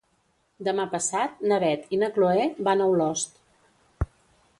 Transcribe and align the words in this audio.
Demà 0.67 0.85
passat 0.93 1.43
na 1.51 1.59
Beth 1.63 1.93
i 1.97 1.99
na 2.03 2.09
Chloé 2.15 2.47
van 2.69 2.81
a 2.81 2.89
Olost. 2.95 3.39